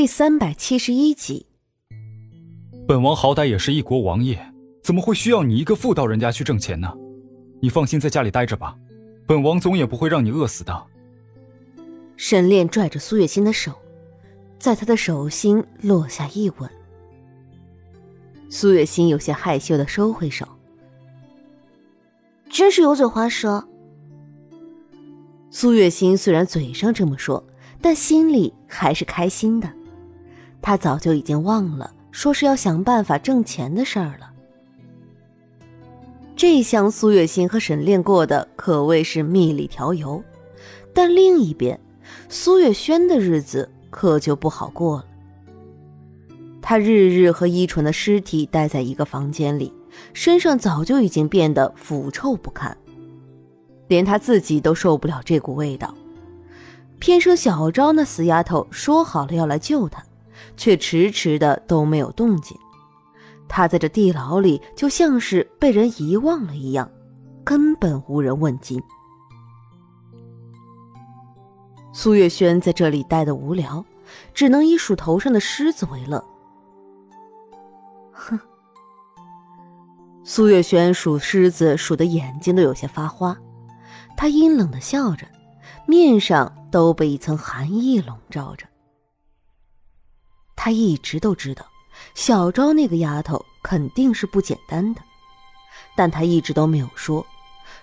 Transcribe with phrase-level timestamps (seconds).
[0.00, 1.44] 第三百七十一集，
[2.88, 4.42] 本王好歹也是一国王爷，
[4.82, 6.90] 怎么会需要你一个妇道人家去挣钱呢？
[7.60, 8.74] 你放心在家里待着吧，
[9.26, 10.86] 本王总也不会让你饿死的。
[12.16, 13.74] 沈炼拽着苏月心的手，
[14.58, 16.70] 在他的手心落下一吻。
[18.48, 20.48] 苏月心有些害羞的收回手，
[22.48, 23.68] 真是油嘴滑舌。
[25.50, 27.44] 苏月心虽然嘴上这么说，
[27.82, 29.70] 但心里还是开心的。
[30.62, 34.30] 他早就已经忘了说是要想办法挣钱的事儿了。
[36.36, 40.22] 这一厢苏月心和沈炼过的可谓是蜜里调油，
[40.94, 41.78] 但另一边，
[42.28, 45.04] 苏月轩的日子可就不好过了。
[46.62, 49.72] 他日日和依纯的尸体待在一个房间里，
[50.14, 52.76] 身上早就已经变得腐臭不堪，
[53.88, 55.94] 连他自己都受不了这股味道。
[56.98, 60.02] 偏生小昭那死丫头说好了要来救他。
[60.56, 62.56] 却迟迟的都没有动静，
[63.48, 66.90] 他在这地牢里就像是被人遗忘了一样，
[67.44, 68.82] 根本无人问津。
[71.92, 73.84] 苏月轩在这里待的无聊，
[74.32, 76.24] 只能以数头上的虱子为乐。
[78.12, 78.38] 哼，
[80.22, 83.36] 苏月轩数虱子数的眼睛都有些发花，
[84.16, 85.26] 他阴冷的笑着，
[85.86, 88.66] 面上都被一层寒意笼罩着。
[90.62, 91.64] 他一直都知道，
[92.14, 95.00] 小昭那个丫头肯定是不简单的，
[95.96, 97.24] 但他一直都没有说，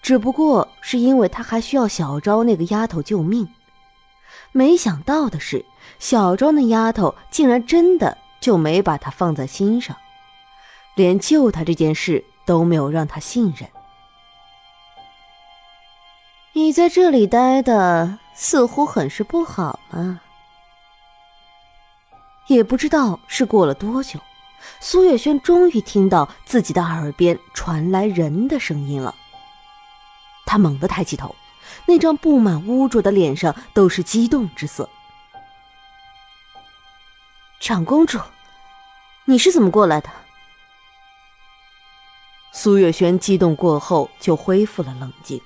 [0.00, 3.46] 只不过是因为他还需要小昭那个丫头救命。
[4.52, 5.62] 没想到的是，
[5.98, 9.94] 小昭那丫头竟然真的就没把他放在心上，
[10.94, 13.68] 连救他这件事都没有让他信任。
[16.54, 20.21] 你在这里待的似乎很是不好嘛。
[22.52, 24.20] 也不知道是过了多久，
[24.80, 29.14] 苏月轩终于听到自己的耳边传来人的声音了。
[30.46, 31.34] 他猛地抬起头，
[31.86, 34.88] 那张布满污浊的脸上都是激动之色。
[37.60, 38.18] 长公主，
[39.24, 40.10] 你是怎么过来的？
[42.52, 45.40] 苏月轩激动过后就恢复了冷静，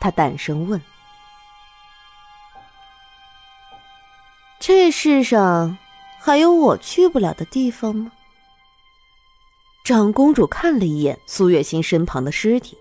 [0.00, 0.82] 他淡声问
[4.60, 5.78] ：“这世上……”
[6.24, 8.12] 还有我去不了的地方吗？
[9.82, 12.78] 长公主看了一眼苏月心身旁的尸体，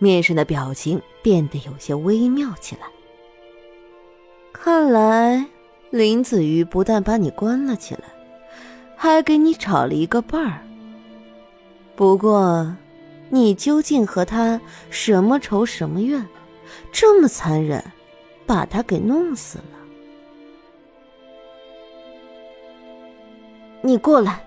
[0.00, 2.88] 面上的表情变得有些微妙起来。
[4.52, 5.46] 看来
[5.90, 8.02] 林子瑜不但把你关了起来，
[8.96, 10.58] 还给你找了一个伴儿。
[11.94, 12.76] 不过，
[13.30, 14.60] 你究竟和他
[14.90, 16.26] 什么仇什么怨，
[16.90, 17.80] 这么残忍，
[18.44, 19.75] 把他给弄死了？
[23.82, 24.44] 你过来，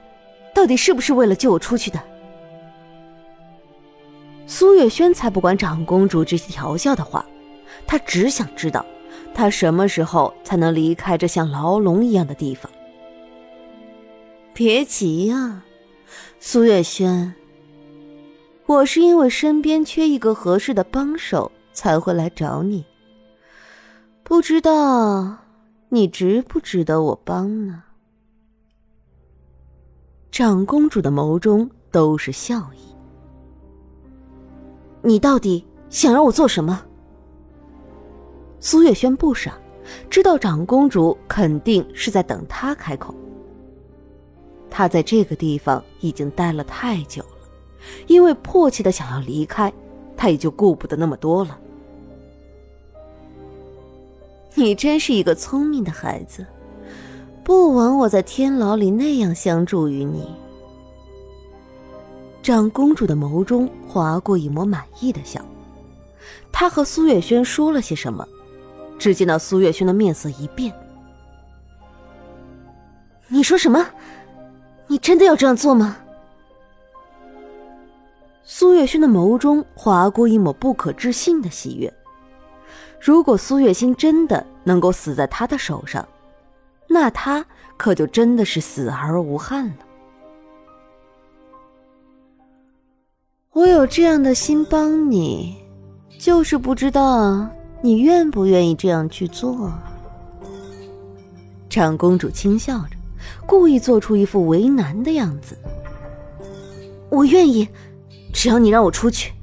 [0.53, 1.99] 到底是不是为了救我出去的？
[4.45, 7.25] 苏月轩才不管长公主这些调笑的话，
[7.85, 8.85] 他只想知道，
[9.33, 12.69] 他什么时候才能离开这像牢笼一样的地方。
[14.53, 15.63] 别急呀，
[16.39, 17.33] 苏月轩，
[18.65, 22.83] 我是因为身边缺一个合适的帮手才会来找你。
[24.23, 25.37] 不知道
[25.89, 27.83] 你值不值得我帮呢？
[30.39, 32.95] 长公主的眸中都是笑意。
[35.01, 36.81] 你到底想让我做什么？
[38.61, 39.59] 苏月轩不傻，
[40.09, 43.13] 知道长公主肯定是在等他开口。
[44.69, 47.49] 他在这个地方已经待了太久了，
[48.07, 49.69] 因为迫切的想要离开，
[50.15, 51.59] 他也就顾不得那么多了。
[54.53, 56.45] 你真是一个聪明的孩子。
[57.49, 60.29] 不枉我在天牢里那样相助于你。
[62.43, 65.43] 长公主的眸中划过一抹满意的笑，
[66.51, 68.23] 她和苏月轩说了些什么？
[68.99, 70.71] 只见到苏月轩的面色一变。
[73.27, 73.83] 你说什么？
[74.85, 75.97] 你真的要这样做吗？
[78.43, 81.91] 苏月轩的眸中划过一抹不可置信的喜悦。
[83.01, 86.07] 如果苏月心真的能够死在他的手上，
[86.91, 87.45] 那他
[87.77, 89.75] 可就真的是死而无憾了。
[93.51, 95.57] 我有这样的心帮你，
[96.17, 97.47] 就是不知道
[97.81, 99.71] 你愿不愿意这样去做。
[101.69, 102.97] 长公主轻笑着，
[103.45, 105.57] 故意做出一副为难的样子。
[107.09, 107.67] 我愿意，
[108.33, 109.33] 只要你让我出去，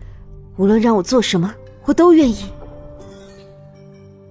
[0.57, 1.55] 无论让我做什么，
[1.85, 2.47] 我都愿意。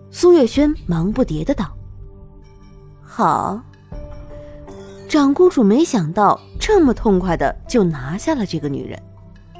[0.09, 1.74] 苏月轩忙不迭的道。
[3.17, 3.61] 好，
[5.07, 9.01] 长公主没想到这么痛快的就拿下了这个女人，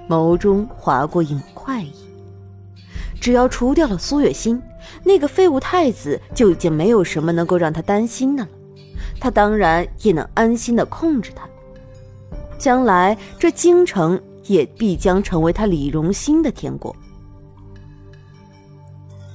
[0.09, 1.93] 眸中划过一抹快意。
[3.21, 4.61] 只要除掉了苏月心，
[5.05, 8.49] 那个废物太子就已经没有什么能够让他担心的了。
[9.21, 11.47] 他当然也能安心的控制他。
[12.57, 16.93] 将来这京城也必将成为他李荣兴的天国。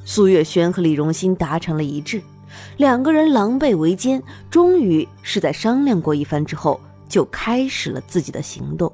[0.04, 2.20] 苏月轩和李荣兴达成了一致，
[2.76, 8.92] 两个人狼狈为奸，终于是在商量过一番之后，就开始了自己的行动。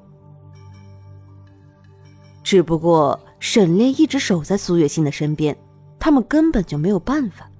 [2.42, 5.56] 只不过沈炼一直守在苏月心的身边，
[5.98, 7.50] 他们根本就没有办法。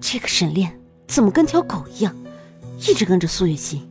[0.00, 2.14] 这个沈炼怎么跟条狗一样？
[2.78, 3.88] 一直跟着苏月心。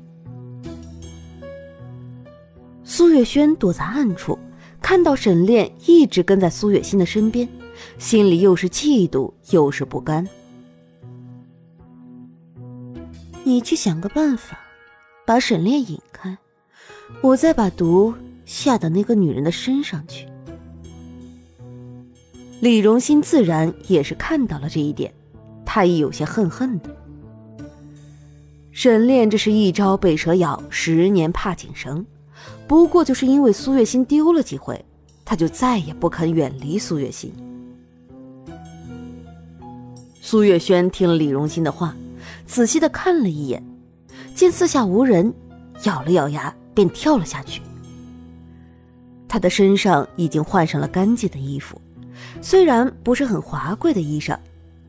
[2.84, 4.38] 苏月轩躲在暗处，
[4.80, 7.50] 看到沈炼一直跟在苏月心的身边，
[7.98, 10.28] 心里又是嫉妒又是不甘。
[13.44, 14.58] 你去想个办法，
[15.26, 16.38] 把沈炼引开，
[17.22, 18.14] 我再把毒
[18.46, 20.28] 下到那个女人的身上去。
[22.62, 25.14] 李荣心自然也是看到了这一点，
[25.66, 26.90] 他亦有些恨恨的。
[28.72, 32.06] 沈炼这是一朝被蛇咬，十年怕井绳。
[32.68, 34.84] 不过就是因为苏月心丢了几回，
[35.26, 37.34] 他就再也不肯远离苏月心。
[40.26, 41.94] 苏月轩听了李荣心的话，
[42.46, 43.62] 仔细的看了一眼，
[44.34, 45.34] 见四下无人，
[45.84, 47.62] 咬了咬牙，便跳了下去。
[49.28, 51.80] 他的身上已经换上了干净的衣服，
[52.42, 54.40] 虽然不是很华贵的衣裳，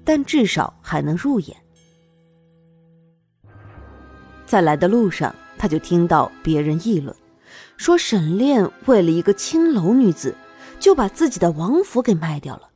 [0.05, 1.57] 但至少还能入眼。
[4.47, 7.15] 在来的路上，他就听到别人议论，
[7.77, 10.33] 说沈炼为了一个青楼女子，
[10.79, 12.69] 就把自己的王府给卖掉了。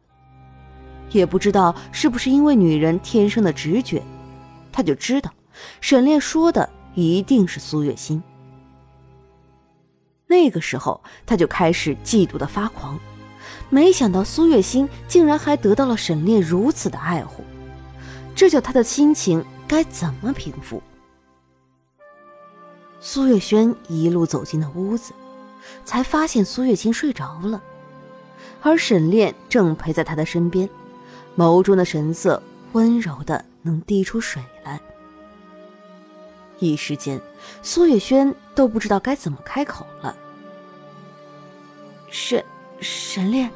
[1.11, 4.03] 也不知道是不是因为女人天生的直觉，
[4.71, 5.33] 他就知道
[5.81, 8.23] 沈炼说的一定是苏月心。
[10.27, 12.99] 那个时候，他就开始嫉妒的发狂，
[13.71, 17.43] 没想到苏月心竟然还得到了沈炼如此的爱护，
[18.35, 20.83] 这叫他的心情该怎么平复？
[23.01, 25.15] 苏月轩一路走进了屋子，
[25.85, 27.63] 才发现苏月清睡着了，
[28.61, 30.69] 而沈炼正陪在他的身边，
[31.39, 32.43] 眸中的神色
[32.73, 34.81] 温柔的能滴出水来。
[36.59, 37.21] 一时间，
[37.63, 40.17] 苏月轩都不知道该怎么开口了。
[42.11, 42.45] 沈
[42.81, 43.49] 沈炼，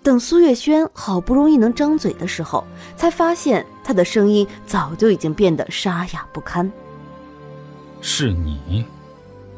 [0.00, 2.64] 等苏月轩好不容易能张嘴的时候，
[2.96, 6.70] 才发现他的声音早就已经变得沙哑不堪。
[8.00, 8.86] 是你，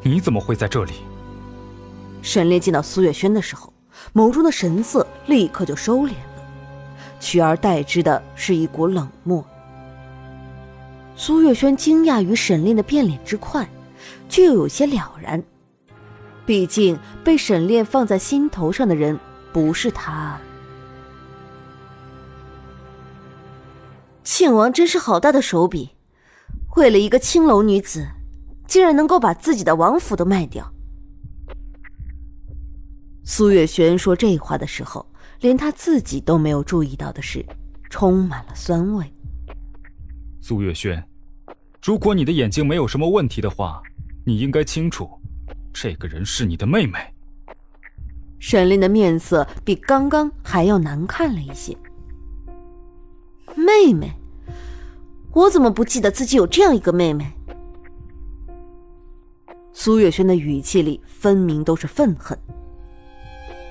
[0.01, 0.93] 你怎么会在这里？
[2.23, 3.72] 沈烈见到苏月轩的时候，
[4.13, 6.43] 眸中的神色立刻就收敛了，
[7.19, 9.45] 取而代之的是一股冷漠。
[11.15, 13.69] 苏月轩惊讶于沈炼的变脸之快，
[14.27, 15.41] 却又有些了然。
[16.45, 19.19] 毕竟被沈炼放在心头上的人
[19.53, 20.39] 不是他。
[24.23, 25.91] 庆王真是好大的手笔，
[26.75, 28.07] 为了一个青楼女子。
[28.65, 30.72] 竟然能够把自己的王府都卖掉。
[33.25, 35.05] 苏月轩说这话的时候，
[35.39, 37.43] 连他自己都没有注意到的是，
[37.89, 39.05] 充满了酸味。
[40.41, 41.01] 苏月轩，
[41.81, 43.81] 如果你的眼睛没有什么问题的话，
[44.25, 45.09] 你应该清楚，
[45.71, 46.99] 这个人是你的妹妹。
[48.39, 51.77] 沈炼的面色比刚刚还要难看了一些。
[53.55, 54.11] 妹妹，
[55.31, 57.31] 我怎么不记得自己有这样一个妹妹？
[59.71, 62.37] 苏月轩的语气里分明都是愤恨。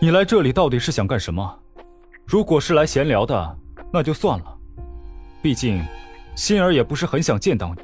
[0.02, 1.60] 你来这里到底是想干什么？
[2.26, 3.58] 如果是来闲聊的，
[3.92, 4.58] 那就算了。
[5.40, 5.80] 毕竟，
[6.34, 7.82] 心儿也不是很想见到你。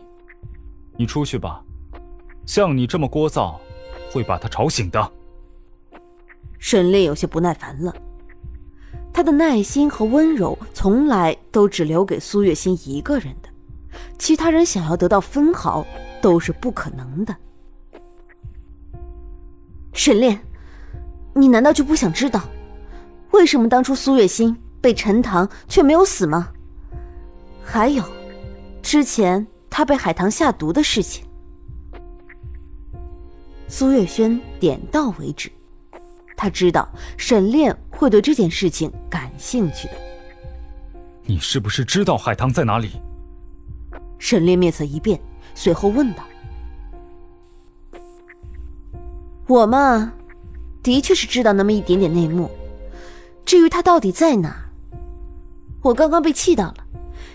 [0.96, 1.62] 你出去吧，
[2.44, 3.54] 像你这么聒噪，
[4.10, 5.12] 会把他吵醒的。
[6.58, 7.94] 沈炼有些不耐烦了。
[9.12, 13.48] 他的耐心和温柔从来都只留给苏月心一个人的，
[14.18, 15.86] 其他人想要得到分毫
[16.20, 17.36] 都是不可能的。
[19.92, 20.40] 沈炼，
[21.38, 22.42] 你难道就不想知道，
[23.30, 26.48] 为什么当初苏月心被陈塘却没有死吗？
[27.64, 28.02] 还有，
[28.82, 31.24] 之前他被海棠下毒的事情。
[33.68, 35.48] 苏月轩点到为止，
[36.36, 39.94] 他知道沈炼会对这件事情感兴趣的。
[41.24, 43.00] 你是不是知道海棠在哪里？
[44.18, 45.20] 沈炼面色一变，
[45.54, 46.24] 随后问道。
[49.46, 50.12] 我嘛，
[50.88, 52.50] 的确是知道那么一点点内幕。
[53.44, 54.56] 至于他到底在哪，
[55.82, 56.76] 我刚刚被气到了，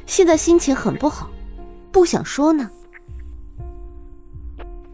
[0.08, 1.30] 现在心情很不好，
[1.92, 2.68] 不想说呢。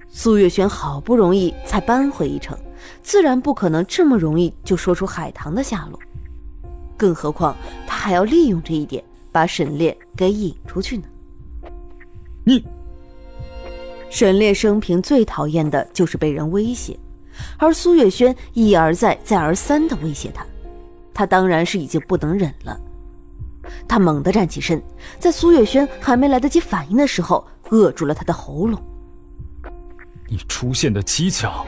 [0.10, 2.58] 苏月轩好不容易才扳回一城，
[3.02, 5.98] 自然不可能这么容易就说出海棠的下落，
[6.98, 7.56] 更何况
[7.88, 9.02] 他还要利用这一点
[9.32, 11.04] 把沈烈给引出去呢。
[12.44, 12.62] 你，
[14.10, 17.00] 沈烈生平最讨厌的就是被人威胁，
[17.58, 20.46] 而苏月轩一而再、再而三的威胁他，
[21.14, 22.80] 他当然是已经不能忍了。
[23.88, 24.82] 他猛地站起身，
[25.20, 28.82] 在苏月轩还没来得及反应的时候，扼住了他的喉咙。
[30.28, 31.66] 你出现的蹊跷，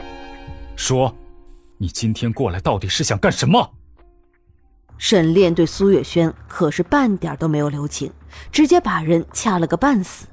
[0.76, 1.14] 说，
[1.78, 3.70] 你今天过来到底是想干什么？
[4.98, 8.12] 沈炼对苏月轩可是半点都没有留情，
[8.52, 10.26] 直接把人掐了个半死。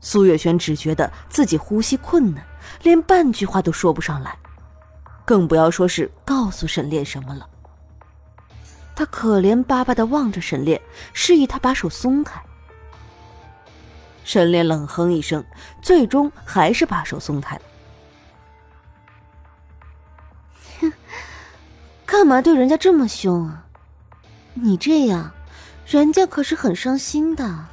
[0.00, 2.44] 苏月轩只觉得自己呼吸困难，
[2.82, 4.36] 连半句话都说不上来，
[5.24, 7.48] 更不要说是告诉沈炼什么了。
[8.94, 10.80] 他可怜巴巴的望着沈炼，
[11.12, 12.40] 示意他把手松开。
[14.24, 15.44] 沈炼冷哼一声，
[15.82, 17.62] 最终还是把手松开了。
[20.80, 20.92] 哼，
[22.04, 23.64] 干嘛对人家这么凶啊？
[24.54, 25.32] 你这样，
[25.86, 27.66] 人家可是很伤心的。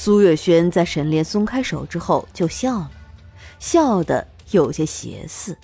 [0.00, 2.90] 苏月轩在沈炼松开手之后就笑了，
[3.58, 5.58] 笑得有些邪肆。